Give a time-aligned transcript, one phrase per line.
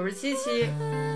[0.00, 0.66] 九十七期，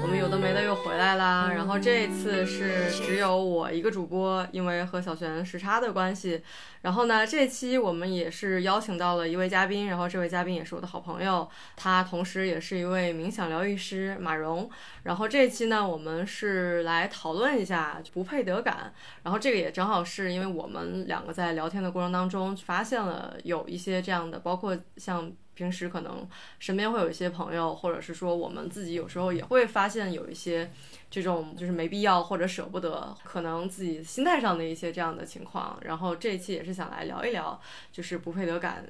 [0.02, 1.50] 我们有的没的又回来啦。
[1.54, 6.42] 然后这次是只有我一个主播，因为和小璇时差的关系。
[6.82, 14.68] 然后呢，这期我们也是邀请到了一位嘉宾，然后这位嘉宾也是我的好朋友，他同时也是一位冥想疗愈师马蓉。
[15.04, 18.92] 然后这期呢，我们是来讨论一下不配得感。
[19.22, 25.32] 然后这个也正好是因为我们两个在聊天的过程当中发现了有一些这样的，包括像。
[25.54, 30.70] 平时可能身边会有一些朋友，或者是说我们自己有时候也会发现有一些
[31.10, 35.78] 这种就是没必要或者舍不得，可能自己心态上的一些这样的情况。
[35.82, 37.60] 然后这一期也是想来聊一聊，
[37.92, 38.84] 就是不配得感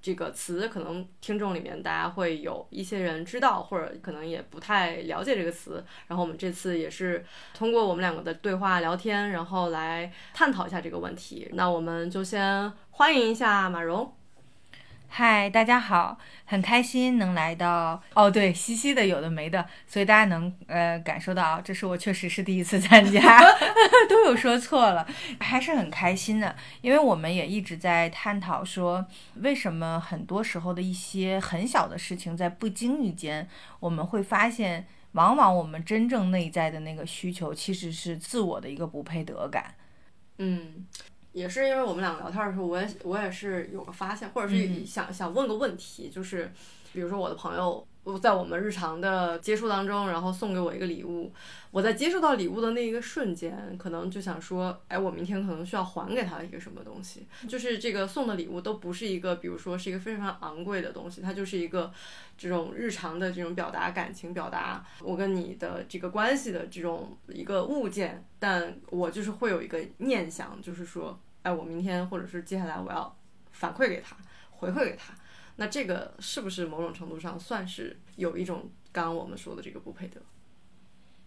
[0.00, 5.84] 这个词，可能听众里面大家会有一些人知道，或者可能也不太了解这个词。
[6.06, 11.50] 然后我们这次也是通过我们两个的对话聊天，然后来探讨一下这个问题。
[11.52, 14.15] 那我们就先欢迎一下马蓉。
[15.08, 23.40] 嗨，大家好，很开心能来到哦，对，西西的有的没的，所以大家能呃感受到，这是我确实是第一次参加，
[24.10, 25.06] 都有说错了，
[25.40, 33.48] 还是很开心的，因为我们也一直在探讨说，为什么很多时候的一些很小的事情，在不经意间，
[33.80, 39.74] 我们会发现，往往我们真正内在的那个需求，其实是自我的一个不配得感，
[40.38, 40.86] 嗯。
[41.36, 46.50] 也是因为我们两个聊天的时候，我也我也是有个发现，或者是想想问个问题，就是
[46.94, 47.86] 比如说我的朋友
[48.22, 51.30] 在我们日常的接触当中，然后送给我一个礼物，
[51.72, 61.92] 我在接受到礼物的那一个瞬间，可能就想说，哎，我明天可能需要还给他一个什么东西，就是这个送的礼物都不是一个，比如说是一个非常昂贵的东西，它就是一个
[62.38, 71.20] 这种日常的这种表达感情、表达我跟你的这个关系的这种一个物件，但我就是会有一个念想，就是说。
[71.46, 73.16] 哎，我明天或者是接下来我要
[73.52, 74.16] 反馈给他，
[74.50, 75.14] 回馈给他，
[75.54, 80.20] 那这个是不是某种程度上算是有一种刚刚我们说的这个不配得？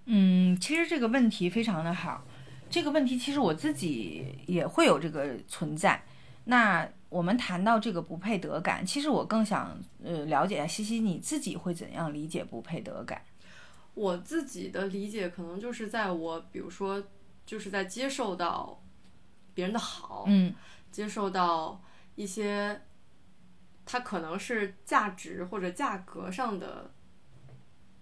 [0.07, 2.25] 嗯，其实这个问题非常的好，
[2.69, 6.03] 这个问题其实我自己也会有这个存在。
[6.43, 13.21] 那我们谈到这个不配得感，其实我更想呃了解一下西西你自己会怎样理解不配得感？
[13.93, 17.01] 我自己的理解可能就是在我比如说
[17.45, 18.83] 就是在接受到。
[19.59, 20.55] 别人的好，嗯，
[20.89, 21.83] 接受到
[22.15, 22.79] 一些，
[23.85, 26.89] 他可能是价值或者价格上的，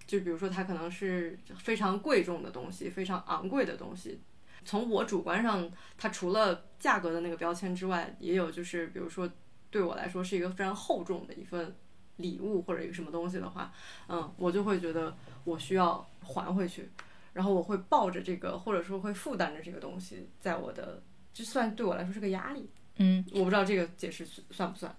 [0.05, 4.21] 就比如说他可能是非常贵重的东西，非常昂贵的东西。
[4.63, 9.27] 从我主观上，它除了价格的那个标签之外，也有就是比如说
[9.71, 11.75] 对我来说是一个非常厚重的一份
[12.17, 13.73] 礼物或者一个什么东西的话，
[14.07, 16.87] 嗯，我就会觉得我需要还回去，
[17.33, 21.01] 然后我会抱着这个或者说会负担着这个东西在我的。
[21.37, 24.95] 就算对我来说是个压力，嗯，我不知道这个解释算不算。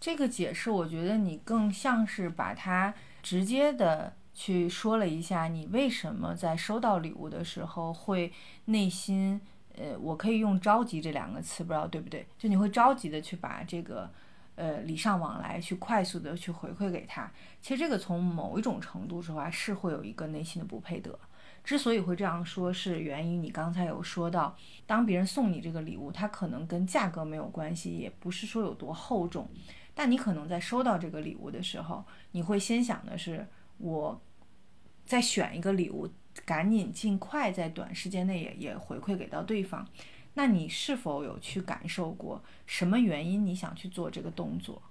[0.00, 8.32] 这个解释，我觉得你更像是把它直接的去说了一下，你为什么在收到礼物的时候会
[8.64, 9.38] 内心，
[9.76, 12.26] 呃，我可以用着急这两个词，不知道对不对？
[12.38, 14.10] 就你会着急的去把这个，
[14.54, 17.30] 呃，礼尚往来，去快速的去回馈给他。
[17.60, 21.18] 其实这个从某一种程度的话，是会有一个内心的不配得。
[21.64, 24.54] 之所以会这样说，是源于你刚才有说到，
[24.86, 29.48] 当别人送你这个礼物，它可能跟价格没有关系，也不是说有多厚重，
[29.94, 33.46] 但你可能在收到这个礼物的时候，你会先想的是，
[33.78, 34.20] 我
[35.06, 36.06] 再选一个礼物，
[36.44, 39.88] 赶紧尽快在短时间内也也回馈给到对方。
[40.34, 44.82] 那你是否有去感受过什么原因你想去做这个动作？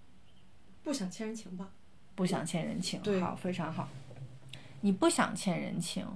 [0.82, 1.70] 不想欠人情吧？
[2.16, 3.88] 不想欠人情，好，非常好。
[4.82, 6.08] 你不想欠人情。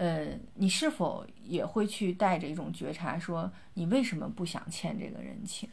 [0.00, 5.68] 呃，你是否也会去带着一种觉察，说你为什么不想欠这个人情？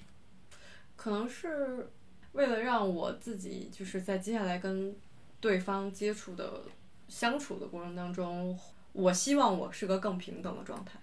[0.98, 1.90] 可能是
[2.34, 4.94] 为了让我自己，就是在接下来跟
[5.40, 6.64] 对方接触的
[7.08, 8.60] 相处的过程当中，
[8.92, 11.00] 我希望我是个更平等的状态。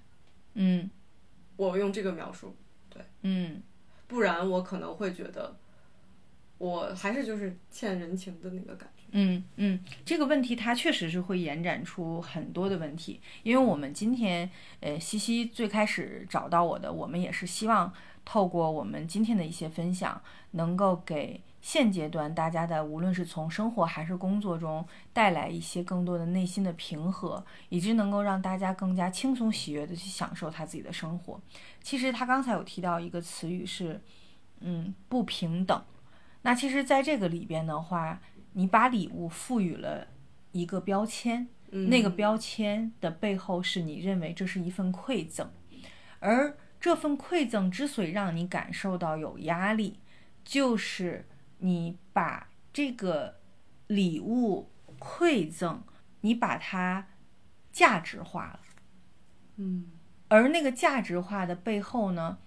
[0.53, 0.91] 嗯，
[1.57, 2.55] 我用这个描述，
[2.91, 3.63] 对，嗯，
[4.07, 5.57] 不然我可能会觉得
[6.59, 9.04] 我还是就是欠人情的那个感觉。
[9.17, 14.51] 嗯嗯，这个问题它确实是会延展出很多的问题，因为我们今天，
[14.81, 17.93] 呃，西西最开始找到我的，我们也是希望
[18.25, 20.21] 透过我们今天的一些分享，
[20.51, 31.41] 能够给现阶段大家的，无论是从生活还是工作中带来一些更多的内心的平和，以及能够让大家更加轻松喜悦的去享受他自己的生活。
[31.81, 34.01] 其实他刚才有提到一个词语是，
[34.59, 35.81] 嗯，不平等。
[36.43, 38.21] 那其实在这个里边的话。
[38.55, 40.09] 你把礼物赋予了
[40.51, 45.51] 一个标签，那个标签的背后是你认为这是一份馈赠，
[46.19, 50.01] 而这份馈赠之所以让你感受到有压力，
[50.45, 51.27] 就是
[51.59, 53.41] 你把这个
[53.87, 55.83] 礼物馈赠
[56.21, 57.09] 你把它
[57.73, 58.61] 价值化了。
[59.57, 59.91] 嗯
[60.29, 62.39] 而那个价值化的背后呢，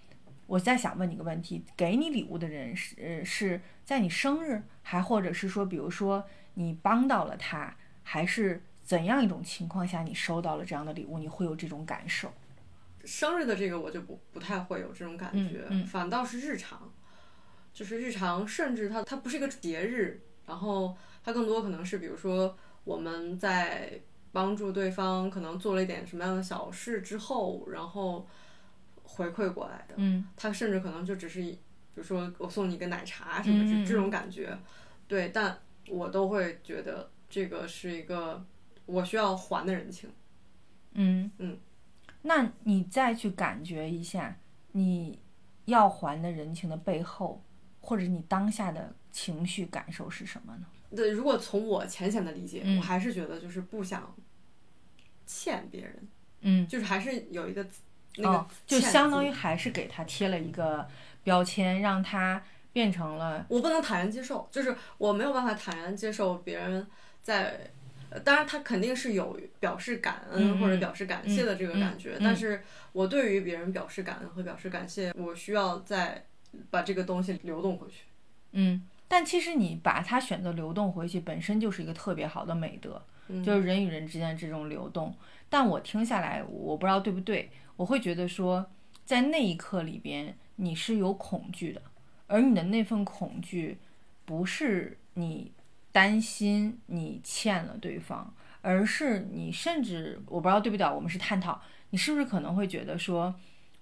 [0.46, 6.22] 我再想问你个问题：给你礼物的人是呃是在你生日，还或者是说，比如说
[6.56, 7.74] 你帮到了他，
[8.04, 12.34] 还是怎样一种情况下你收到了这样的礼物，你会有这种感受？
[13.06, 16.92] 生日的这个我就不不太会有这种感觉，嗯嗯反倒是日常，
[17.72, 20.94] 就是日常，甚至它它不是一个节日，然后
[21.24, 23.98] 它更多可能是比如说我们在
[24.34, 28.28] 帮助对方可能做了一点什么样的小事之后，然后
[29.04, 31.58] 回馈过来的，嗯它甚至可能就只是
[31.98, 34.56] 一比如说我送你一个奶茶什么嗯嗯这这种感觉，
[35.08, 35.58] 对，但
[35.90, 38.46] 我都会觉得这个是一个
[38.86, 40.08] 我需要还的人情。
[40.92, 41.32] 嗯。
[41.40, 41.58] 嗯，
[42.22, 44.38] 那你再去感觉一下，
[44.74, 45.18] 你
[45.66, 47.44] 要还的人情的背后，
[47.82, 50.68] 或者你当下的情绪感受是什么呢？
[50.96, 52.78] 对，如果从我浅显的理解，嗯。
[52.78, 54.16] 我还是觉得就是不想
[55.26, 56.08] 欠别人，
[56.42, 57.66] 嗯，就是还是有一个
[58.18, 60.88] 那个哦，就相当于还是给他贴了一个
[61.28, 62.42] 标签，让他
[62.72, 66.88] 变成了我不能坦然接受，就是我没有办法坦然接受别人
[67.22, 67.70] 在。
[68.10, 72.64] 呃当然，他肯定是有表示感恩嗯或者表示感谢的这个嗯感觉，嗯但是
[72.94, 76.24] 我对于别人表示感恩和表示感谢，我需要再
[76.70, 78.06] 把这个东西流动回去。
[78.54, 78.82] 嗯。
[79.10, 85.14] 但其实你把它选择流动回去，本身就是一个特别好的美德，嗯就是人与人之间的这种流动。
[85.50, 88.66] 但我听下来，我不知道对不对，我会觉得说，
[89.04, 91.82] 在那一刻里边，你是有恐惧的，
[92.28, 93.78] 而你的那份恐惧，
[94.26, 95.52] 不是你
[95.92, 101.62] 担心你欠了对方，而是你甚至我不知道对不对啊，我们是探讨，
[101.92, 103.34] 你是不是可能会觉得说，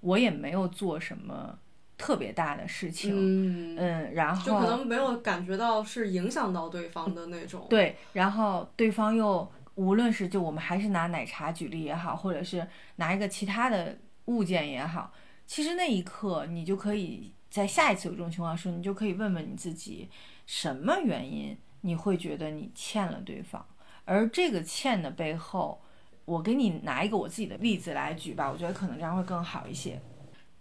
[0.02, 1.58] 我也没有做什么
[1.98, 7.66] 特别大的事情，嗯，嗯，然后就可能没有感觉到是影响到对方的那种。
[7.70, 12.66] 对，然后对方又无论是就我们还是拿奶茶举例也好，或者是
[12.98, 15.12] 拿一个其他的物件也好，
[15.48, 20.10] 其实那一刻你就可以在下一次有这种情况的时候，你就可以问问你自己，
[20.46, 23.66] 什么原因你会觉得你欠了对方，
[24.04, 25.82] 而这个欠的背后，
[26.26, 30.02] 我给你拿一个我自己的例子来举吧，我觉得可能这样会更好一些，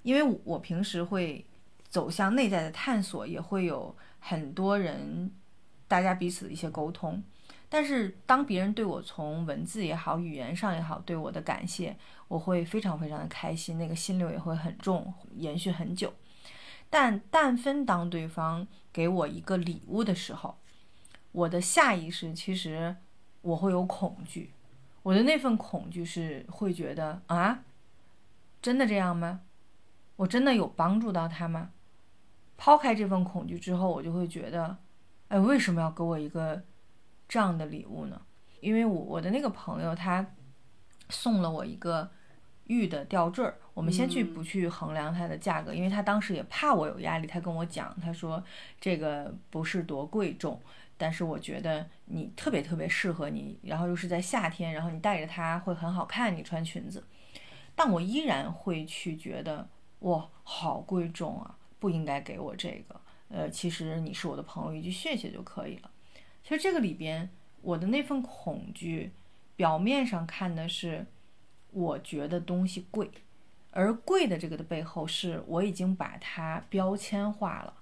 [0.03, 1.45] 因为我平时会
[1.89, 5.33] 走向内在的探索，也会有很多人
[5.89, 7.23] 大家彼此的一些沟通。
[7.69, 11.97] 但是当别人对我从文字也好、语言上也好对我的感谢，
[12.35, 16.13] 我会非常非常的开心，那个心流也会很重，延续很久。
[16.91, 20.59] 但但分当对方给我一个礼物的时候，
[21.31, 22.97] 我的下意识其实
[23.41, 24.53] 我会有恐惧，
[25.05, 27.63] 我的那份恐惧是会觉得啊，
[28.61, 29.43] 真的这样吗？
[30.17, 31.71] 我真的有帮助到他吗？
[32.57, 34.77] 抛开这份恐惧之后，我就会觉得，
[35.29, 36.65] 哎，为什么要给我一个
[37.29, 38.21] 这样的礼物呢？
[38.59, 40.35] 因为我我的那个朋友他
[41.11, 42.11] 送了我一个
[42.67, 48.43] 玉的吊坠儿，我们先去不去衡量它的价格，因为他当时也怕我有压力，他跟我讲，他说
[48.81, 50.61] 这个不是多贵重，
[50.97, 57.05] 但是我觉得你特别特别适合你，然后又是在夏天，然后你戴着它会很好看，你穿裙子，
[57.75, 59.69] 但我依然会去觉得
[60.01, 63.01] 哇，好贵重啊，不应该给我这个。
[63.29, 65.91] 呃，其实你是我的朋友，一句谢谢就可以了。
[66.43, 67.29] 其实这个里边，
[67.63, 69.13] 我的那份恐惧，
[69.57, 71.05] 表面上看的是
[71.75, 73.11] 我觉得东西贵，
[73.73, 77.75] 而贵的这个的背后是我已经把它标签化了，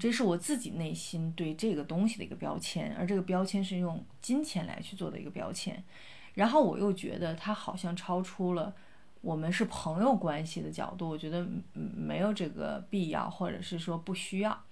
[0.00, 5.84] 这是我自己内心对这个东西的一个标签，而这个标签是用金钱来去做的一个标签。
[6.34, 8.74] 然后我又觉得它好像超出了
[9.20, 11.42] 我们是朋友关系的角度，我觉得
[11.74, 14.64] 嗯没有这个必要，或者是说不需要。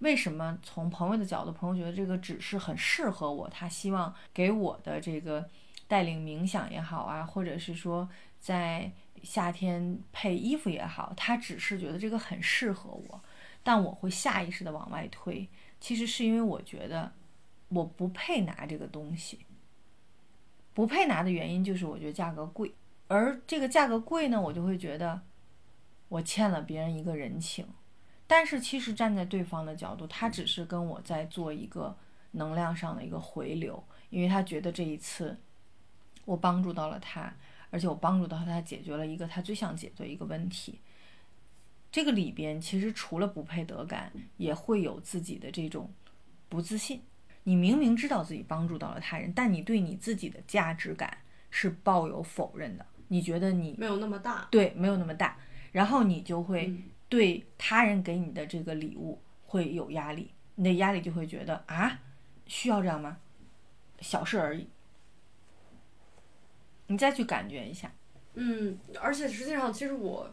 [0.00, 5.48] 为什么从朋友的角度，朋友觉得这个只是很适合我，他希望给我的这个
[5.88, 8.92] 带领冥想也好啊，或者是说在
[9.24, 13.20] 夏天配衣服也好，他只是觉得这个很适合我，
[13.64, 15.48] 但我会下意识的往外推，
[15.80, 17.12] 其实是因为我觉得
[17.70, 19.40] 我不配拿这个东西，
[20.72, 22.72] 不配拿的原因就是我觉得价格贵，
[23.08, 25.20] 而这个价格贵呢，我就会觉得
[26.08, 27.66] 我欠了别人一个人情。
[28.26, 31.96] 但是其实站在对方的角度，他只是跟我在做一个
[32.32, 35.36] 能量上的一个回流，因为他觉得这一次
[36.28, 37.34] 我帮助到了他，
[37.70, 40.78] 而且我帮助到他解决了一个他最想解决一个问题。
[41.90, 45.90] 这个里边其实除了不配得感，也会有自己的这种
[46.48, 47.02] 不自信。
[47.44, 51.18] 你明明知道自己帮助到了他人，但你对你自己的价值感
[51.50, 52.84] 是抱有否认的。
[53.08, 55.38] 你觉得你没有那么大，对没有那么大，
[55.72, 56.66] 然后你就会。
[56.66, 62.00] 嗯对他人给你的这个礼物会有压力，你的压力就会觉得啊，
[62.44, 63.16] 需要这样吗？
[64.00, 64.68] 小事而已。
[66.88, 67.90] 你再去感觉一下。
[68.34, 70.28] 嗯，而且实际上，其实我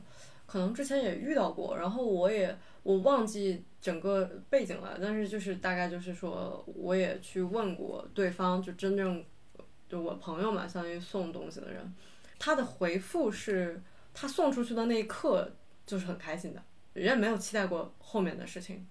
[0.46, 9.24] 可能之前也遇到过，然后我也我忘记整个背景了，但是就是大概就是说，我也去问过对方，就真正
[9.90, 11.94] 就我朋友嘛，相当于送东西的人，
[12.38, 13.82] 他的回复是，
[14.14, 15.52] 他送出去的那一刻
[15.86, 16.62] 就是很开心的，
[16.94, 18.86] 人家没有期待过后面的事情。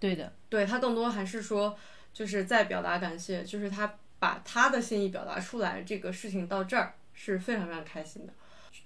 [0.00, 1.76] 对的，对他更多还是说，
[2.12, 8.32] 就是在表达感谢，就是他把他的心意表达出来，这个事情到这儿是非常非常开心的。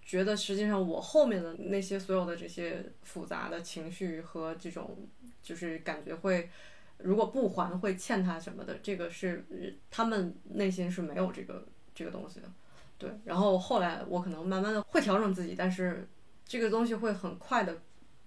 [0.06, 5.06] 觉得实际上我后面的那些所有的这些复杂的情绪和这种
[5.42, 6.48] 就是感觉会，
[6.98, 9.44] 如果不还会欠他什么的，这个是
[9.90, 12.48] 他们内心是没有这个这个东西的。
[12.96, 16.06] 对，然后后来我可能慢慢的会调整自己，但是
[16.46, 17.82] 这个东西会很快的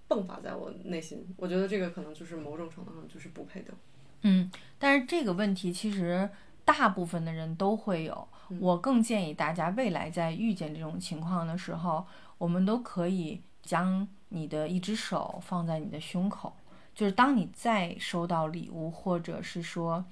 [0.10, 1.26] 迸发在我内心。
[1.38, 3.74] 我觉得这个可能就是某种程度上就是不配得。
[4.24, 6.30] 嗯，但是这个问题其实
[6.68, 8.28] 大部分的人都会有。
[8.60, 12.06] 我更建议大家未来在遇见这种情况的时候，
[12.38, 16.52] 我们都可以将你的一只手放在你的胸口，
[16.94, 20.04] 就是当你再收到礼物，或者是说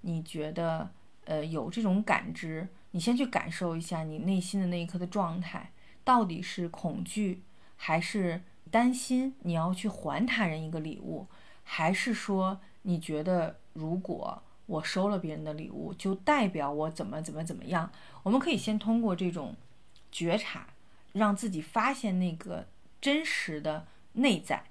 [0.00, 0.88] 你觉得
[1.26, 5.72] 呃有这种感知，你先去感受一下你内心的那一刻的状态，
[6.04, 7.42] 到底是恐惧，
[7.76, 11.26] 还是担心你要去还他人一个礼物，
[11.64, 14.42] 还是说你觉得如果。
[14.68, 17.90] 我收了别人的礼物，就代表我怎么怎么怎么样？
[18.22, 19.56] 我们可以先通过这种
[20.12, 20.66] 觉察，
[21.14, 22.66] 让自己发现那个
[23.00, 24.64] 真实的内在。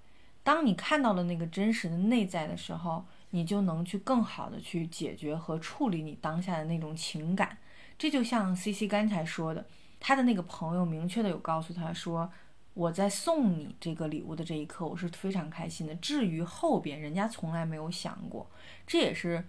[0.44, 7.58] 当你看到了那个真实的内在的时候，你就能去更好的去解决和处理你当下的那种情感。
[7.98, 9.66] 这就像 C C 刚才说的，
[10.00, 12.32] 他的那个朋友明确的有告诉他说，
[12.75, 15.96] 我在送你这个礼物的这一刻，我是非常开心的。
[15.96, 18.48] 至于后边，人家从来没有想过，
[18.86, 19.44] 这也是。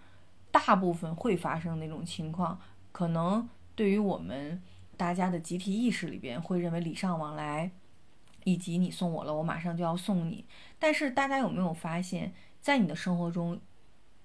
[0.50, 2.61] 大部分会发生那种情况，
[2.93, 4.62] 可能对于我们
[4.97, 7.71] 大家的集体意识里边会认为礼尚往来，
[8.45, 10.45] 以及你送我了，我马上就要送你。
[10.78, 13.61] 但是大家有没有发现，在你的生活中，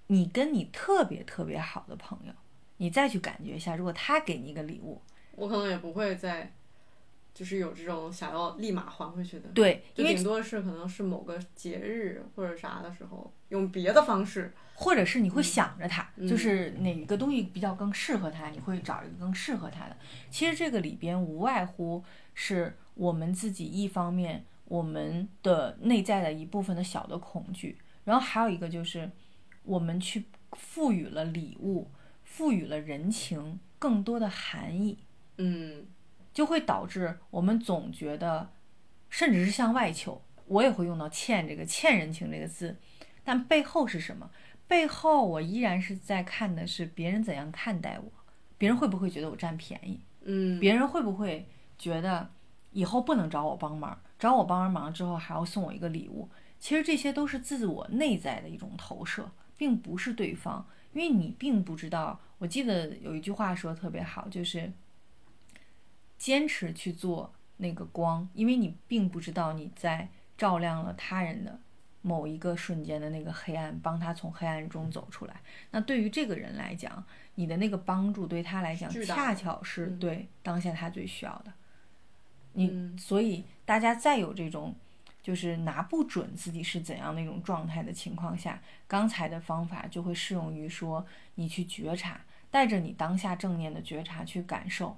[0.07, 2.33] 你跟你特别特别好的朋友，
[2.77, 5.01] 你再去感觉一下，如果他给你一个礼物，
[5.35, 6.51] 我可能也不会再。
[7.33, 19.97] 就是有这种想要立马还回去的，对，就顶多是可能是某个节日或者啥的时候，用别的方式，或者是你会想着他，就是哪个东西比较更适合他，你会找一个更适合他的。
[20.29, 22.03] 其实这个里边无外乎
[22.35, 29.09] 是我们自己一方面我们的内在的一部分的小的恐惧，然后还有一个就是
[29.63, 31.89] 我们去赋予了礼物，
[32.23, 34.99] 赋予了人情更多的含义，
[35.37, 35.87] 嗯。
[36.33, 38.49] 就会导致我们总觉得，
[39.09, 40.21] 甚至是向外求。
[40.47, 42.75] 我也会用到“欠”这个“欠人情”这个字，
[43.23, 44.29] 但背后是什么？
[44.67, 48.11] 背后我依然是在看的是别人怎样看待我，
[48.57, 50.01] 别人会不会觉得我占便宜？
[50.23, 51.47] 嗯，别人会不会
[51.77, 52.29] 觉得
[52.71, 54.01] 以后不能找我帮忙？
[54.19, 56.29] 找我帮完忙之后还要送我一个礼物？
[56.59, 62.19] 其实这些都是自我内在的一种投射，并不是对方，因为你并不知道。
[62.37, 64.71] 我记得有一句话说的特别好，就是。
[66.23, 71.59] 坚持去做那个光，因为你并不知道你在照亮了他人的
[72.01, 75.41] 某一个瞬间的那个黑暗，帮他从黑暗中走出来。
[75.71, 77.03] 那对于这个人来讲，
[77.35, 81.51] 你的那个帮助对他来讲，恰巧是对当下他最需要的。
[82.53, 84.73] 你所以大家再有这种
[85.21, 94.95] 就是拿不准自己是怎样的一种状态的情况下，刚才的方法就会适用于说你去觉察，带着你当下正念的觉察去感受。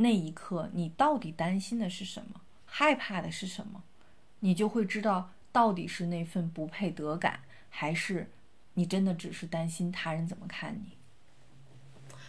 [0.00, 2.40] 那一刻，你到底担心的是什么？
[2.64, 3.82] 害怕的是什么？
[4.40, 8.30] 你就会知道，到底是那份不配得感，还是
[8.74, 10.92] 你真的只是担心他人怎么看你？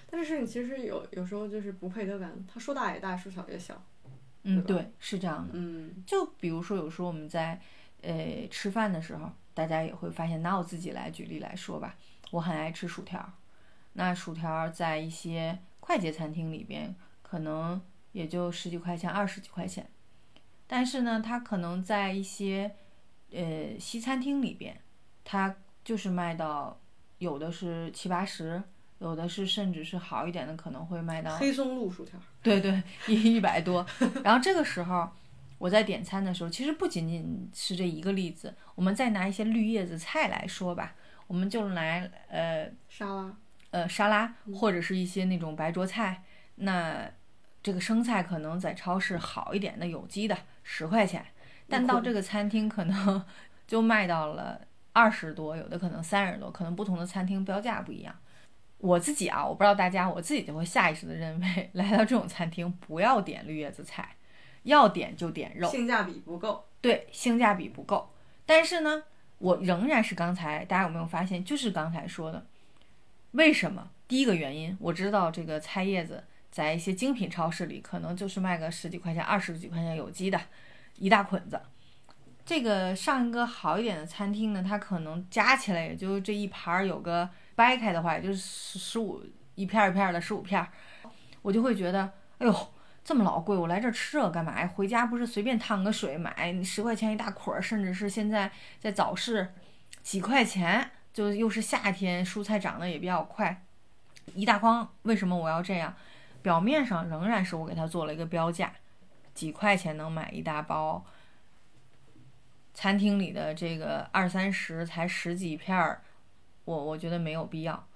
[0.09, 3.79] 但是你其实有有时候就是不配得感，他说大也大，说小也小。
[4.41, 5.51] 嗯，对，是这样的。
[5.53, 7.61] 嗯，就比如说，有时候我们在
[8.01, 11.95] 呃吃饭的时候，大家也会发现，拿我自己来举例来说吧，
[12.31, 13.31] 我很爱吃薯条。
[13.93, 16.95] 那薯条在一些快捷餐厅里边。
[17.29, 17.79] 可能
[18.11, 19.87] 也就十几块钱、二十几块钱，
[20.65, 22.75] 但是呢，它可能在一些
[23.31, 24.81] 呃西餐厅里边，
[25.23, 26.81] 它就是卖到
[27.19, 28.63] 有的是七八十，
[28.97, 33.85] 有的是甚至是好一点的，可能会卖到黑松露薯条，对对，一一百多。
[34.23, 35.07] 然后这个时候
[35.59, 40.95] 我在点餐的时候，其实不仅仅是这一个例子，我们再拿一些绿叶子菜来说吧，
[41.27, 43.37] 我们就来呃沙拉，
[43.69, 46.23] 呃沙拉或者是一些那种白灼菜，
[46.55, 47.07] 那。
[47.69, 51.23] 这个生菜可能在超市好一点的有机的十块钱，
[51.67, 53.23] 但到这个餐厅可能
[53.67, 54.59] 就卖到了
[54.91, 58.15] 二十多，有的可能三十多，可能不同的餐厅标价不一样。
[58.79, 64.15] 我自己啊，我不知道大家，我自己就会下意识的认为， 来到这种餐厅不要点绿叶子菜，
[64.63, 66.65] 要点就点肉，性价比不够。
[66.81, 68.11] 对，性价比不够。
[68.47, 69.03] 但是呢，
[69.37, 72.47] 我仍然是刚才大家有没有发现，就是刚才说的，
[73.33, 73.91] 为什么？
[74.07, 80.39] 第一个原因，我知道这个菜叶子在一些精品超市里可能就是卖个十几块钱、二十几块钱有机的，
[80.97, 81.61] 一大捆子。
[82.45, 90.67] 这个上一个好一点的餐厅呢，它可能加起来也就这一盘儿有个掰开的话，也就是十十五一片一片的十五片，
[91.43, 94.67] 我就会觉得，哎呦，这么老贵，我来这吃这干嘛呀？
[94.67, 99.53] 回家不是随便烫个水买十块钱一大捆儿，甚至是现在在早市
[100.01, 103.63] 几块钱，就又是夏天，蔬菜长得也比较快，
[104.33, 104.89] 一大筐。
[105.03, 105.95] 为什么我要这样？
[106.41, 108.73] 表面上仍然是我给它做了一个标价，
[109.33, 111.05] 几块钱能买一大包。
[112.73, 116.01] 餐厅里的这个二三十才十几片儿，
[116.63, 117.87] 我我觉得没有必要。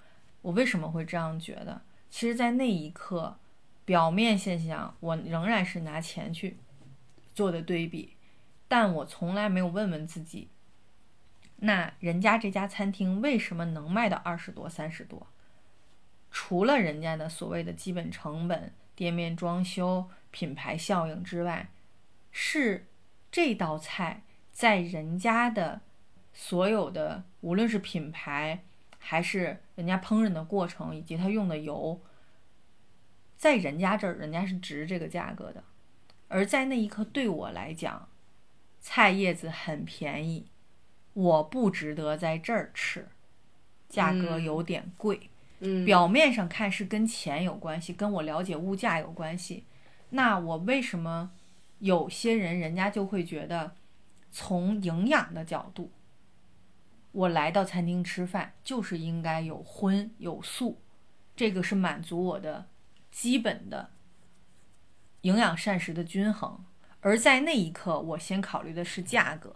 [0.42, 1.82] 我为什么会这样觉得？
[2.10, 3.38] 其实，在那一刻，
[3.86, 6.58] 表面现象我仍然是拿钱去
[7.34, 8.18] 做的对比，
[8.68, 10.50] 但我从来没有问问自己，
[11.58, 15.28] 那人家这家餐厅为什么能卖到二十多、三十多？
[16.34, 21.70] 除了人家的所谓的基本成本、店面装修、品牌效应之外，
[22.32, 22.88] 是
[23.32, 24.24] 这道菜。
[24.52, 25.82] 在人家的
[26.34, 28.64] 所有的，无论是品牌，
[29.00, 32.02] 还是人家烹饪的过程，以及他用的油，
[33.36, 35.64] 在人家这儿，人家是值这个价格的。
[36.28, 38.10] 而在那一刻，对我来讲，
[38.80, 40.48] 菜叶子很便宜，
[41.14, 43.08] 我不值得在这儿吃，
[43.90, 45.18] 价格有点贵。
[45.18, 45.30] 嗯，
[45.86, 49.66] 表面上看是跟钱有关系，跟我了解物价有关系。
[50.10, 51.32] 那我为什么
[51.80, 53.76] 有些人人家就会觉得？
[54.36, 55.92] 从营养的角度，
[57.12, 60.82] 我来到餐厅吃饭就是应该有荤有素，
[61.36, 62.66] 这个是满足我的
[63.12, 63.92] 基本的
[65.22, 66.66] 营养膳食的均衡。
[67.02, 69.56] 而在那一刻，我先考虑的是价格。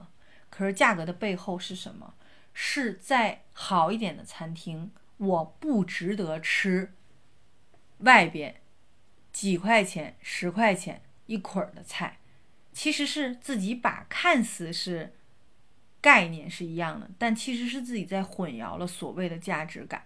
[0.51, 2.13] 可是价格的背后是什么？
[2.53, 6.93] 是在好一点的餐厅，我不值得吃
[7.99, 8.61] 外边
[9.31, 12.19] 几块钱、十块钱一捆儿的菜。
[12.71, 15.15] 其实是自己把看似是
[15.99, 20.05] 概念是一样的，但其实是自己在混淆了所谓的价值感。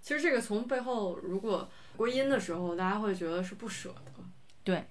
[0.00, 4.12] 其实这个从背后如果归因的时候，大家会觉得是不舍得。
[4.64, 4.84] 对，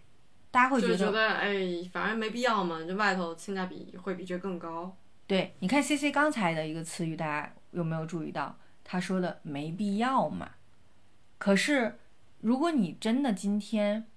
[0.52, 1.54] 大家会觉得哎，
[1.92, 4.96] 反正没必要嘛，这外头性价比会比这更高。
[5.26, 8.58] 对，你看 C C 刚才的一个词语，大家有没有注意到？
[8.84, 10.52] 他说的没必要嘛。
[11.38, 12.00] 可是
[12.42, 14.08] 如果你真的今天。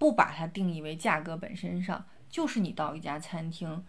[0.00, 3.84] 不把它定义为价格本身上，就是你到一家餐厅，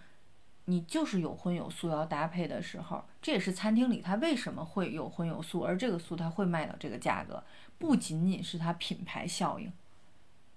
[0.65, 7.43] 你就是有荤有素要搭配的时候，这也是餐厅里它为什么会有荤有素，而这个素它会卖到这个价格，
[7.77, 9.71] 不仅仅是它品牌效应，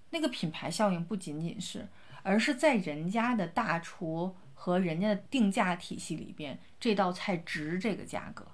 [0.09, 1.87] 那个品牌效应不仅仅是，
[2.23, 8.47] 而是在人家的大厨和人家的定价体系里边，这道菜值这个价格。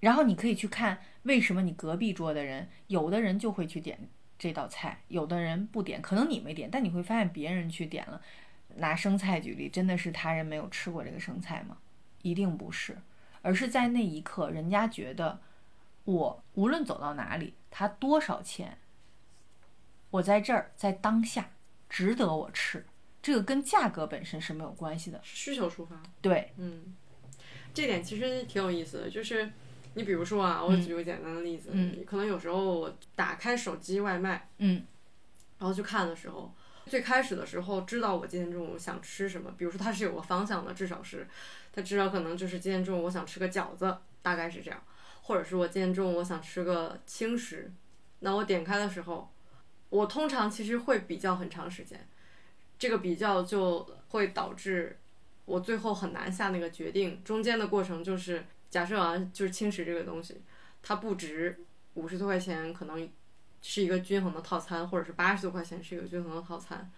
[0.00, 4.10] 然后你可以去看为什么你隔壁桌的人，有的人就会去点。
[4.38, 8.20] 这道菜，有的人不点，可能你没点，但你会发现别人去点了。
[8.76, 11.78] 拿生菜举例，真的是他人没有吃过这个生菜吗？
[12.20, 12.98] 一定不是，
[13.40, 15.40] 而是在那一刻，人家觉得
[16.04, 18.76] 我无论走到哪里，他多少钱，
[20.10, 21.52] 我在这儿，在当下
[21.88, 22.84] 值得我吃。
[23.22, 26.02] 这个跟价格本身是没有关系的，需求出发。
[26.20, 26.94] 对，嗯，
[27.72, 29.50] 这点其实挺有意思的，就是。
[29.94, 34.86] 你比如说啊，我举个简单的例子，嗯可能有时候我打开手机外卖，嗯，
[35.58, 36.50] 然后去看的时候，
[36.86, 41.28] 最开始的时候知道我今天中午想吃什么，比如说它是有个方向的，至少是，
[41.74, 44.82] 它至少可能就是今天中午我想吃个饺子，大概是这样，
[45.20, 47.70] 或者是我今天中午我想吃个轻食，
[48.20, 49.30] 那我点开的时候，
[49.90, 52.08] 我通常其实会比较很长时间，
[52.82, 54.98] 这个比较就会导致
[55.44, 58.44] 我最后很难下那个决定，中间的过程就是。
[58.72, 60.40] 假设啊，就是轻食这个东西，
[60.82, 61.60] 它不值
[61.92, 63.06] 五十多块钱，可能
[63.60, 66.90] 是一个均衡的套餐，或者是八十多块钱是一个均衡的套餐，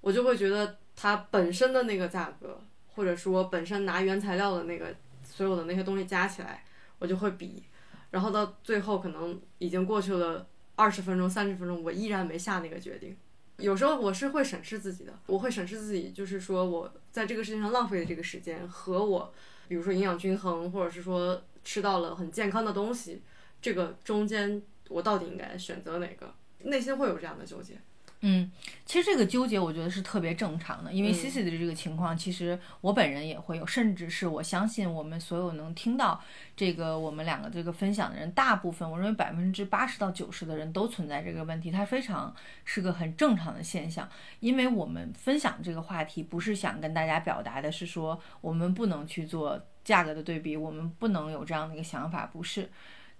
[0.00, 2.60] 我就会觉得它本身的那个价格，
[2.94, 4.94] 或者说本身拿原材料的那个
[5.24, 6.64] 所有的那些东西加起来，
[7.00, 7.64] 我就会比，
[8.12, 10.46] 然后到最后可能已经过去了
[10.76, 13.16] 二十分钟、三十分钟，我依然没下那个决定。
[13.62, 19.32] 有时候我是会审视自己的，我会审视自己，就是说我在这个事情上浪费的这个时间和我。
[19.68, 23.22] 比如说营养均衡，或者是说吃到了很健康的东西，
[23.62, 26.34] 这个中间我到底应该选择哪个？
[26.64, 27.78] 内心会有这样的纠结。
[28.24, 28.48] 嗯，
[28.86, 36.22] 其实这个纠结我觉得是特别正常的，因为嗯 C C 的这个情况，其实我本人也会有，甚至是我相信我们所有能听到
[36.56, 42.32] 这个我们两个这个分享的人，大部分我认为百分之八十到九十的人都存在这个问题，它非常
[42.64, 44.08] 是个很正常的现象。
[44.38, 52.70] 因为我们分享这个话题，不是想跟大家表达的是说我们不能去做价格的对比，我们不能有这样的一个想法，不是。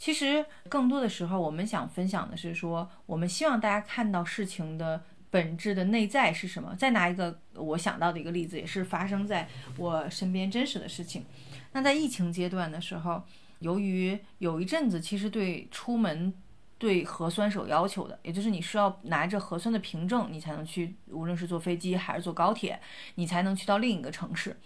[0.03, 6.75] 其实更多的时候，我们想分享的是说，我们希望大家看到事情的本质的内在是什么。
[6.77, 11.25] 再拿一个我想到的一个例子，也是发生在我身边真实的事情。
[11.71, 13.23] 那在疫情阶段的时候，
[13.61, 16.35] 由于有一阵子其实对出门
[16.79, 22.81] 对核酸是有要求的，也就是你需要拿着核酸的凭证，你才能去，无论是坐飞机还是坐高铁，
[23.15, 24.59] 你才能去到另一个城市。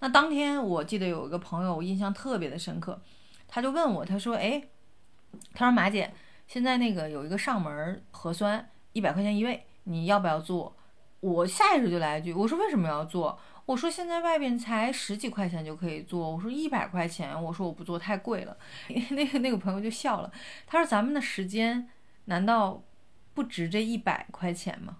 [0.00, 3.00] 那当天我记得有一个朋友，我印象特别的深刻，
[3.54, 4.60] 他就问我，他说：“哎，
[5.52, 6.12] 他说马姐，
[6.48, 10.76] 现在那个有一个上门核酸，一百块钱一位，你要不要做？”
[11.22, 18.56] 我下意识就来一句，我说：“为什么要做？”我说：“现在外边才十几块钱就可以做。”我说：“一百块钱，我说我不做太贵了。
[19.10, 20.32] ”那个那个朋友就笑了，
[20.66, 21.88] 他说：“咱们的时间
[22.24, 22.82] 难道
[23.34, 24.96] 不值这一百块钱吗？”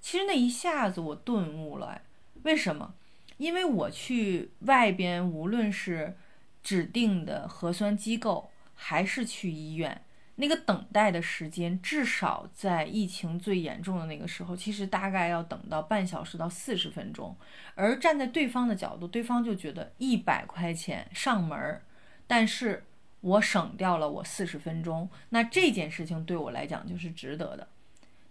[0.00, 2.00] 其实那一下子我顿悟了，
[2.44, 2.94] 为什么？
[3.36, 6.16] 因为我去外边，无论是
[6.62, 10.02] 指定的核酸机构，还是去医院，
[10.36, 17.36] 那个等待的时间，至少在疫情最严重的那个时候，其实大概要等到半小时到四十分钟。
[17.74, 21.82] 而站在对方的角度，对方就觉得一百块钱上门儿，
[22.26, 22.84] 但是
[23.20, 27.68] 我省掉了我四十分钟，那这件事情对我来讲就是值得的。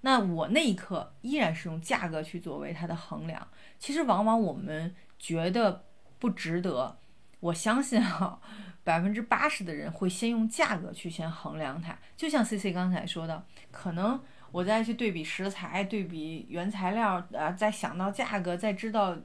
[0.01, 3.47] 那我那一刻依然是用价格去作为它的衡量。
[3.77, 5.85] 其实往往我们觉得
[6.17, 6.97] 不值得，
[7.41, 8.39] 我相信哈、
[8.83, 11.97] 百分之八十的人会先用价格去先衡量它。
[12.15, 14.19] 就像 C C 刚才说的，可能
[14.51, 19.17] 我再去对比食材、对比原材料，啊，再想到价格，再知道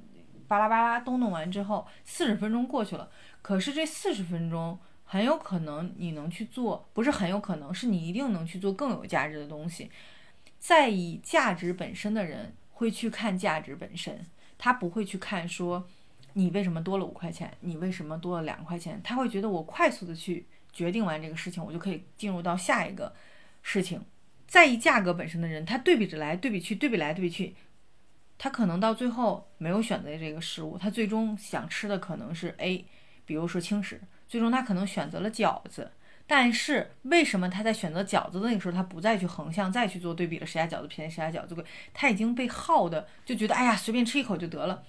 [0.49, 3.09] 巴拉巴拉都弄完之后，四十分钟过去了。
[3.43, 9.91] 可是这四十分钟很有可能你能去做，不是很有可能，是你一定能去做更有价值的东西。
[10.59, 14.25] 在意价值本身的人会去看价值本身，
[14.57, 15.87] 他不会去看说
[16.39, 23.15] 你为什么多了五块钱，你为什么多了两块钱，他会觉得我快速的去决定完这个事情，我就可以进入到下一个
[23.63, 24.03] 事情。
[24.47, 27.57] 在意价格本身的人，他对比着来，对比去，对比来，对比去，
[28.37, 32.85] 他可能到最后没有选择这个食物，他最终想吃的可能是 A，
[33.25, 35.91] 比如说轻食，最终他可能选择了饺子。
[36.27, 40.45] 但是为什么他在选择饺子的那个时候，他不再去横向再去做对比了？
[40.45, 41.65] 谁家饺子便宜，谁家饺子贵？
[41.95, 44.83] 他已经被耗的就觉得，哎呀，随便吃一口就得了。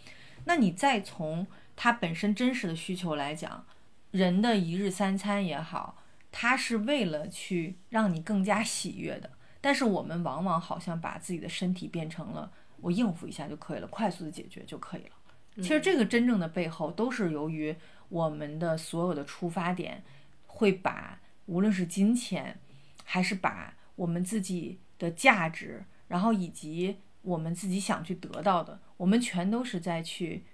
[0.48, 3.66] 那你再从他本身真实的需求来讲，
[4.12, 9.30] 人的一日三餐也好，他是为了去让你更加喜悦的。
[9.62, 15.12] 但是我们往往好像把自己的身体变成了我应付一下就可以了，快速的解决就可以了。
[15.58, 17.76] 其实这个真正的背后都是由于
[18.10, 20.04] 我们的所有的出发点
[20.48, 21.20] 会把。
[21.48, 22.60] 无论是金钱，
[23.06, 30.46] 还是把我们自己的价值，然后以及我们自己想去得到的，我们全都是在去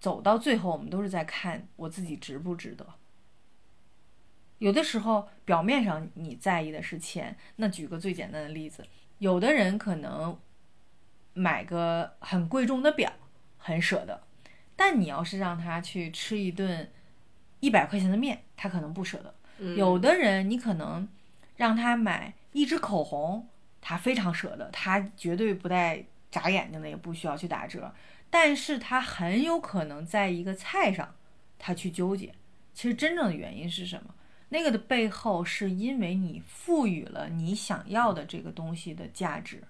[0.00, 2.86] 走到最后，我们都是在看我自己值不值得。
[4.58, 8.86] 有的时候，表面上你在意的是钱，那举个最简单的例子，
[9.18, 10.38] 有的人可能
[11.34, 13.12] 买个很贵重的表，
[13.58, 14.22] 很舍得，
[14.76, 16.90] 但你要是让他去吃一顿
[17.58, 19.34] 一百块钱的面，他可能不舍得。
[19.74, 21.08] 有的人，你可能
[21.56, 23.48] 让他买一支口红，
[23.80, 27.94] 他非常舍得，他绝对不带眨眼睛的，也不需要去打折。
[28.28, 31.14] 但是他很有可能在一个菜上，
[31.58, 32.34] 他去纠结。
[32.74, 34.14] 其实真正的原因是什么？
[34.48, 39.62] 那个的背后是因为你赋予了你想要的这个东西的价值，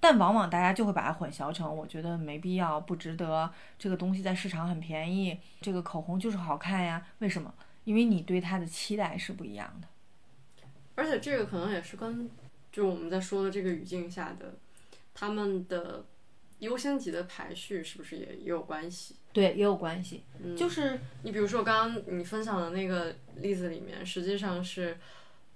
[0.00, 3.52] 但往往大家就会把它混淆成，我觉得没必要，不值得。
[3.78, 7.06] 这个东西在市场很便宜，这个口红就是好看呀？
[7.18, 7.54] 为什么？
[7.84, 9.88] 因为你对它的期待是不一样的，
[10.94, 12.28] 而且这个可能也是跟
[12.70, 14.54] 就是我们在说的这个语境下的
[15.18, 16.04] 他们的
[16.60, 19.16] 优先级的排序是不是也也有关系？
[19.32, 20.22] 对，也有关系。
[20.38, 24.96] 嗯，就是你比如说刚刚你分享的那个例子里面，实际上是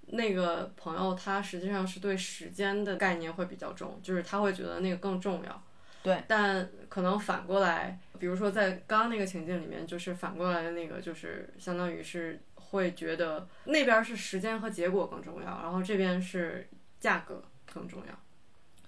[0.07, 5.63] 那个朋友他实际上是对时间的概念会比较重，就是他会觉得那个更重要。
[6.01, 16.67] 对，但可能反过来，比如说在刚刚那个情境里面，就是反过来的那个，就是相当于是会觉得那边是时间和结果更重要，然后这边是
[16.99, 17.41] 价格
[17.73, 18.19] 更重要。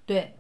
[0.06, 0.36] 对，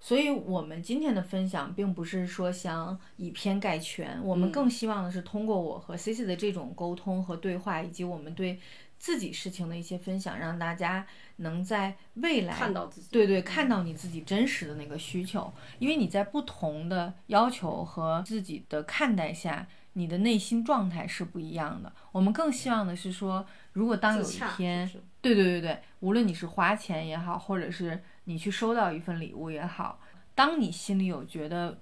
[0.00, 8.60] 所以，我们今天的分享并不是说想以偏概全，我们更希望的是通过我和 C C 的这种沟通和对话，以及我们对
[8.96, 11.04] 自己事情的一些分享，让大家
[11.36, 15.52] 能在未来看到自己，对对，看到你自己真实的那个需求。
[15.80, 21.92] 因为你在不同的要求和自己的看待下，你的内心状态是不一样的。
[22.12, 24.88] 我们更希望的是说，如果当有一天，
[25.20, 28.00] 对对对对，无论你是花钱也好，或者是。
[28.28, 29.98] 你去收到一份礼物也好，
[30.34, 31.80] 当你心里有觉得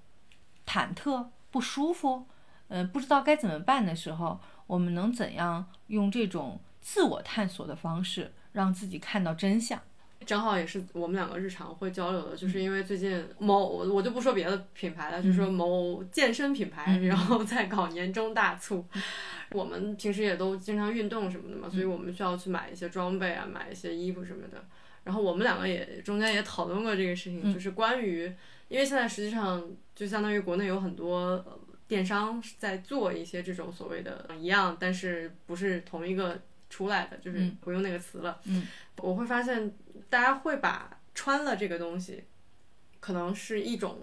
[0.65, 2.25] 忐忑不舒服，
[2.69, 9.77] 嗯，不知道该怎么办的时候，我们能怎样用这种自我探索的方式，让自己看到真相？
[10.25, 18.87] 正好也是我们两个日常会交流的，就是因为最近某我就不说别的品牌了，就是说某健身品牌， 然后在搞年终大促，
[19.51, 24.65] 我们平时也都经常运动什么的嘛，所以我们需要去买一些装备啊，买一些衣服什么的。
[25.07, 28.25] 然后我们两个也中间也讨论过这个事情，就是关于，
[28.67, 29.63] 因为现在实际上
[29.95, 38.41] 就相当于国内有很多电商在做一些这种所谓的一样，但是不是同一个出来的，就是不用那个词了。
[38.47, 38.67] 嗯，
[38.97, 39.73] 我会发现
[40.11, 42.25] 大家会把穿了这个东西，
[42.99, 44.01] 可能是一种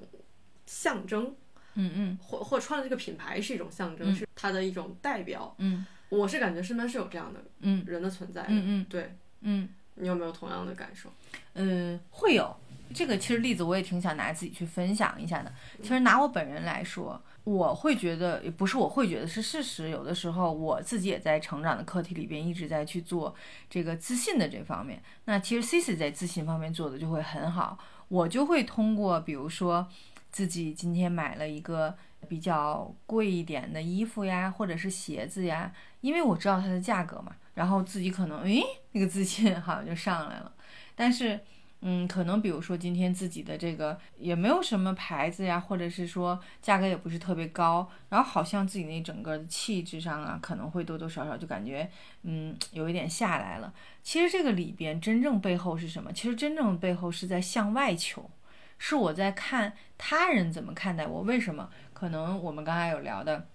[0.66, 1.36] 象征。
[1.76, 5.54] 嗯嗯，或或穿了这个品牌是一种象征，是它的一种代表。
[5.58, 7.44] 嗯，我是感觉身边是有这样的
[7.86, 8.46] 人的存在。
[8.48, 9.68] 嗯嗯，对，嗯。
[9.96, 11.10] 你有没有同样的感受？
[11.54, 12.56] 嗯，会有
[12.94, 13.18] 这个。
[13.18, 15.54] 其实例子我也挺想拿自己去分享一下的。
[15.82, 19.90] 其实拿我本人来说，我会觉得也不是我会觉得是事实。
[19.90, 23.36] 有的时候我自己也在成长的课题里边一直在去做
[23.70, 25.02] 这个自信的这方面。
[25.26, 27.78] 那其实 C C 在自信方面做的就会很好。
[28.08, 29.88] 我就会通过比如说
[30.32, 31.96] 自己今天买了一个
[32.28, 37.36] 比较贵一点的衣服呀，或者是鞋子呀，因为我知道它的价格嘛。
[37.54, 40.52] 然后自己可能诶，那个自信好像就上来了，
[40.96, 41.40] 但是，
[41.82, 51.90] 嗯，可能比如说今天自己的这个也没有什么牌子呀，或者是说价格也不是特别高，然后好像自己那整个的气质上啊，可能会多多少少就感觉，
[52.24, 53.74] 嗯，有一点下来了。
[54.02, 56.12] 其实这个里边真正背后是什么？
[56.14, 58.32] 其实真正背后是在向外求，
[58.78, 61.22] 是我在看他人怎么看待我。
[61.22, 61.70] 为什么？
[61.94, 63.48] 可能我们刚才有聊的。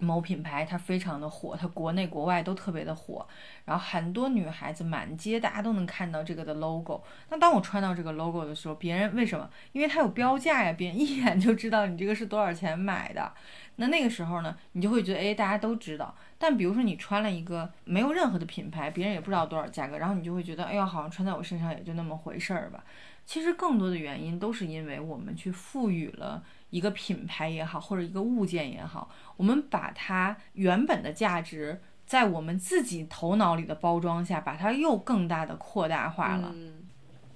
[0.00, 3.26] 某品牌它非常的火，它国内国外都特别的火，
[3.64, 7.02] 然后很多女孩子满街大家都能看到这个的 logo。
[7.28, 9.48] 那当我穿到这个 logo 的时候，别人为什么？
[9.72, 13.32] 因为它有标价呀，别人一眼就知道你这个是多少钱买的。
[13.76, 16.14] 那那个时候呢，你就会觉得，哎，大家都知道。
[16.38, 22.84] 但比如说你穿了一个没有任何的品牌，别人也不知道多少价格，然后你就会觉得，哎呦，好像穿在我身上也就那么回事儿吧。
[23.24, 26.42] 其实更多的原因都是因为我们去赋予了。
[26.70, 36.52] 一个品牌也好，或者一个物件也好，我们把它原本的价值，在我们自己头脑里的包装下，把它又更大的扩大化了。
[36.54, 36.82] 嗯，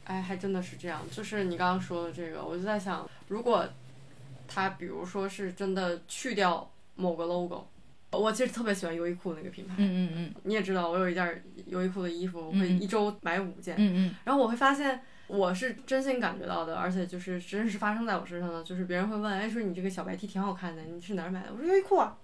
[0.04, 1.00] 哎，还真的是这样。
[1.10, 3.68] 就是你刚刚说的这个，我就在想，如果
[4.46, 7.66] 它比如说是真的去掉某个 logo，
[8.12, 9.74] 我其实特别喜欢优衣库那个品牌。
[9.78, 10.34] 嗯嗯嗯。
[10.44, 13.74] 你也知道，我有一件优衣库的衣服，我会一周买五件。
[13.76, 14.14] 嗯嗯。
[14.24, 15.02] 然后我会发现。
[15.26, 21.52] 我是真心感觉到的，而且就是真实发生在我身上的，就是别人会问，哎，说你这个小白 T 挺好看的，你是哪儿买的？
[21.52, 22.18] 我说优衣库啊，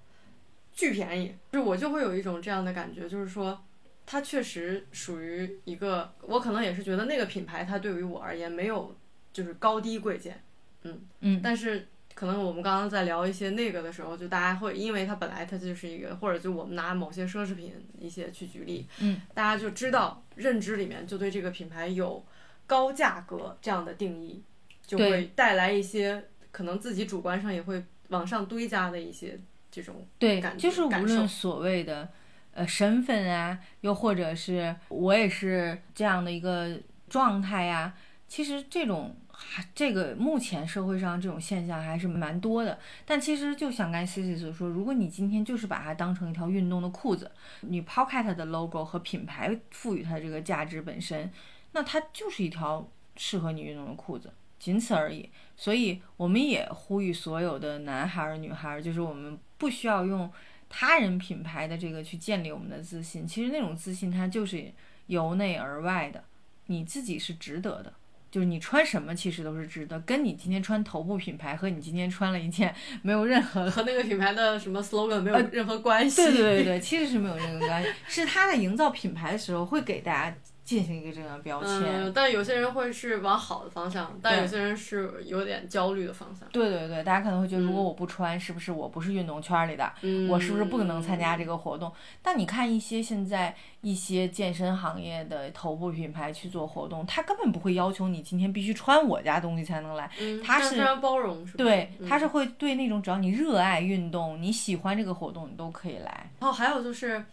[0.73, 1.35] 巨便宜。
[1.53, 3.65] 就是我就会有一种这样的感觉，就是说，
[4.05, 8.95] 它确实属于一个，我可能也是觉得那个品牌它对于我而言没有
[9.33, 10.43] 就是高低贵贱，
[10.83, 11.41] 嗯嗯。
[11.43, 22.23] 但是可能我们刚刚在聊一些那个的时候，就大家会因为它本来它就是一个，或者就我们拿某些奢侈品一些去举例，嗯，大家就知道认知里面就对这个品牌有。
[22.71, 24.41] 高价格这样的定义，
[24.87, 29.37] 就会带来一些可能自己主观上也会往上堆加的一些
[29.73, 32.09] 这种对，就是无论所谓的
[32.53, 36.79] 呃身份啊，又或者是我也是这样的一个
[37.09, 37.93] 状态呀，
[38.29, 42.79] 其实这种还这个目前社会上这种现象还是蛮多的。
[43.05, 51.29] 但其实就像刚才 C C 所说，如果你今天就是把它当成一条运动的裤子，你抛开它的 logo 和品牌赋予它这个价值本身。
[51.73, 55.29] 那它就是一条适合你运动的裤子，仅此而已。
[55.57, 60.31] 所以我们也呼吁所有的男孩儿、女孩儿，就是我们不需要用
[60.69, 63.27] 他人品牌的这个去建立我们的自信。
[63.27, 64.73] 其实那种自信，它就是
[65.07, 66.25] 由内而外的，
[66.67, 67.93] 你自己是值得的。
[68.31, 69.99] 就是你穿什么，其实都是值得。
[70.01, 76.23] 跟你今天穿头部品牌和你今天穿了一件没有任何和那个品牌的什么 slogan 没有任何关系。
[76.23, 80.37] 对对对对，其实是没有任何关系，是他在营造品牌的时候会给大家。
[80.71, 82.05] 进行一个这样的标签。
[82.05, 86.49] 嗯，但有些人会是往好的方向，但有些人是有点焦虑的方向。
[86.53, 89.93] 对对对，大家可能会觉得，如果嗯我不穿，是不是我不是运动圈里的？
[90.03, 91.93] 嗯，我是不是不能参加这个活动？
[92.23, 100.09] 但你看一些现在一些健身行业的头部品牌去做活动，他根本不会要求你今天必须穿我家东西才能来。
[100.21, 100.41] 嗯？
[100.41, 101.65] 他是非常包容，是吧？
[101.65, 106.31] 对，嗯他是会对那种只要你热爱运动，你喜欢这个活动，你都可以来。
[106.39, 107.25] 然后还有就是，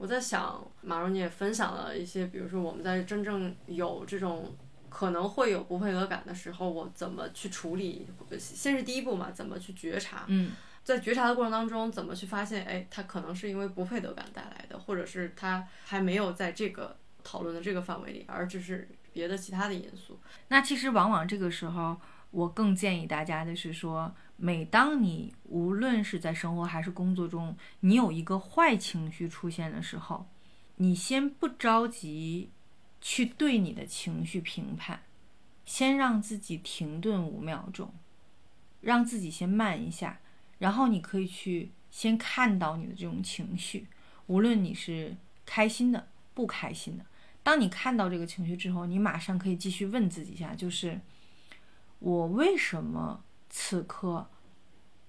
[0.00, 4.56] 我在想，马蓉你也分享了一些，比如说我们在真正有这种
[4.88, 8.08] 可能会有不配得感的时候，我怎么去处理？
[8.38, 10.24] 先是第一步嘛，怎么去觉察？
[10.28, 20.18] 嗯，在觉察的过程当中，怎么去发现，哎，他可能是因为不配得感带来的，或者是他还没有在这个讨论的这个范围里，而只是别的其他的因素。
[20.48, 30.26] 那其实往往这个时候，我更建议大家的是说，每当你无论是在生活还是工作中，你有一个坏情绪出现的时候，
[30.76, 32.50] 你先不着急
[33.00, 35.00] 去对你的情绪评判，
[35.64, 37.92] 先让自己停顿五秒钟，
[38.80, 40.20] 让自己先慢一下，
[40.58, 43.88] 然后你可以去先看到你的这种情绪，
[44.26, 47.04] 无论你是开心的、不开心的。
[47.42, 51.00] 当你看到这个情绪之后，你马上可以继续问自己一下，就是
[52.00, 54.28] 我为什么此刻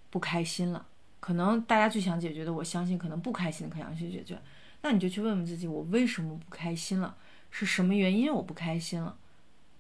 [0.10, 0.86] 不开心了？
[1.20, 4.40] 可能大家最想解决的，我相信可能不开心的可想去解决，
[4.82, 7.16] 那你就去问问自己，我为什么不开心了？
[7.50, 9.18] 是什么原因我不开心了？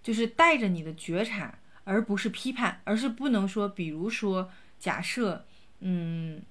[0.03, 5.45] 就是带着你的觉察，而不是批判，而是不能说，比如说，假设，
[5.79, 6.41] 嗯，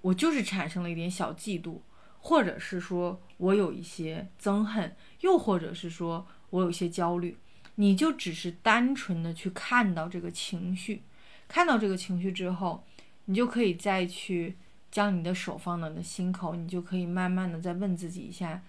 [0.00, 1.80] 我就是产生了一点小嫉妒，
[2.20, 7.36] 或者是说我有一些憎恨，又或者是说我有一些焦虑，
[7.80, 11.02] 你就只是单纯的去看到这个情绪，
[11.46, 12.84] 看到这个情绪之后，
[13.26, 14.56] 你就可以再去
[14.90, 18.62] 将你的手放到你的心口，你就可以慢慢的再问自己一下，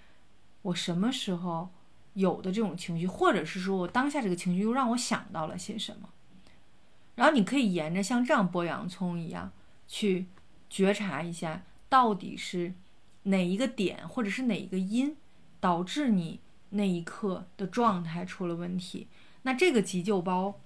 [0.62, 1.70] 我什么时候
[2.14, 6.10] 有的这种情绪，或者是说我当下这个情绪又让我想到了些什么，
[7.16, 9.52] 然后你可以沿着像这样剥洋葱一样
[9.88, 10.28] 去
[10.70, 12.76] 觉察一下，到底是
[13.24, 15.16] 哪一个点或者是哪一个因
[15.60, 16.40] 导致你
[16.72, 19.08] 那一刻的状态出了问题。
[19.44, 20.60] 那这个急救包，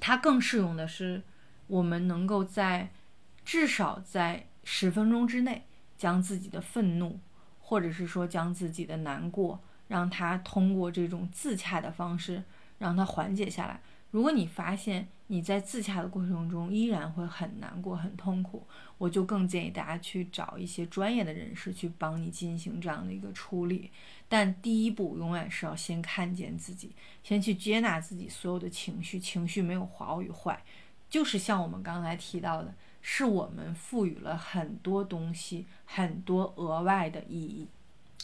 [0.00, 1.22] 它更适用的是
[1.66, 2.90] 我们能够在
[3.44, 7.18] 至少在十分钟之内，将自己的愤怒，
[7.60, 12.44] 或者是说将自己的难过，让它通过这种自洽的方式
[12.78, 13.80] 让它缓解下来。
[14.10, 23.90] 如果你发现你在自洽的过程中依然会很难过、很痛苦，我就更建议大家去找一些专业的人士去帮你进行这样的一个处理。
[24.26, 30.62] 但第一步永远是要先看见自己，先去接纳自己所有的情绪，情绪没有好与坏，
[31.08, 37.68] 就是像我们刚才提到的，是我们赋予了很多东西很多额外的意义。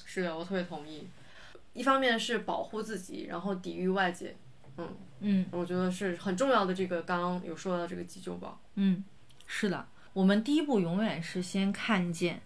[0.06, 1.06] 是的，我特别同意。
[1.74, 4.36] 一方面是保护自己，然后抵御外界，
[4.76, 6.74] 嗯嗯我觉得是很重要的。
[6.74, 9.04] 这个刚刚有说到这个急救包，嗯，
[9.46, 12.40] 是的，我们第一步永远是先看见，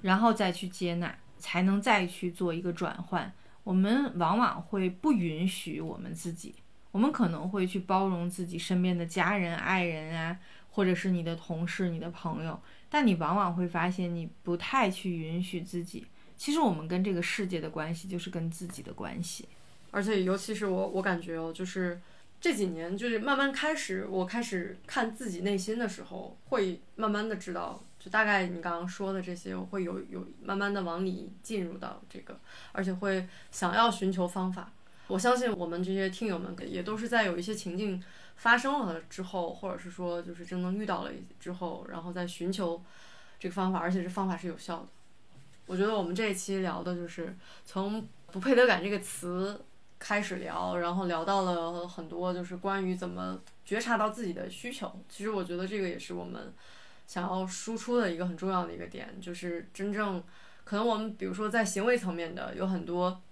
[0.00, 3.32] 然后再去接纳，才能再去做一个转换。
[3.64, 6.54] 我们往往会不允许我们自己，
[6.90, 10.36] 我们可能会去包容自己身边的家人、爱人啊，
[10.70, 16.06] 或者是你的同事、你的朋友，但你往往会发现你不太去允许自己。
[16.36, 19.48] 其实我们跟这个世界的关系就是跟自己的关系。
[19.92, 22.00] 而且尤其是我，我感觉哦，就是
[22.40, 32.40] 这几年，就是慢慢开始，我开始看自己内心的时候，会慢慢的知道，就大概你刚刚说的这些，我会有有慢慢的往里进入到这个，
[32.72, 34.72] 而且会想要寻求方法。
[35.06, 38.02] 我相信我们这些听友们也都是在有一些情境
[38.36, 42.82] 发生了之后，或者是说就是真正遇到了之后，然后再寻求
[43.38, 44.88] 这个方法，而且这方法是有效的。
[45.66, 49.62] 我觉得我们这一期聊的就是从不配得感这个词
[50.02, 54.92] 开始聊，然后聊到了很多就是关于怎么觉察到自己的需求。
[55.08, 56.52] 其实我觉得这个也是我们
[57.06, 60.20] 想要输出的一个很重要的一个点，就是真正
[60.64, 63.22] 可能我们比如说在行为层面的有很多，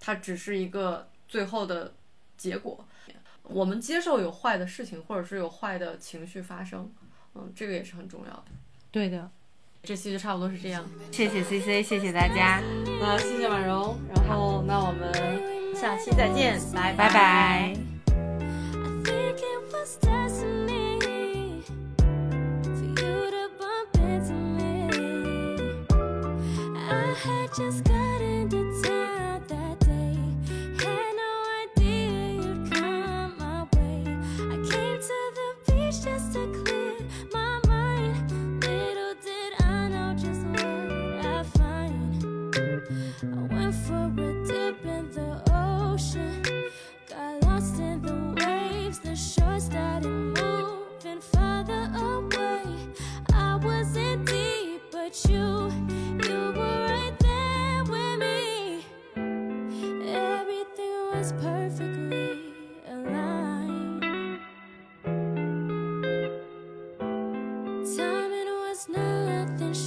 [0.00, 1.92] 它只是一个最后的
[2.38, 2.82] 结果。
[3.42, 6.90] 我们接受有坏的事情，或者是有坏的情绪发生，
[7.34, 8.44] 嗯，这个也是很重要的。
[8.90, 9.30] 对的，
[9.82, 10.88] 这期就差不多是这样。
[11.12, 12.62] 谢谢 C C，谢谢大家，
[13.00, 17.74] 那谢谢婉容，然后那我们下期再见，拜拜拜。
[26.92, 27.99] I think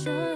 [0.04, 0.33] sure